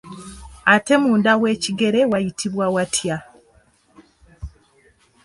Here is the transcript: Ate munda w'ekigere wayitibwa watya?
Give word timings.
Ate 0.73 0.93
munda 1.01 1.31
w'ekigere 1.41 1.99
wayitibwa 2.11 2.65
watya? 2.75 3.17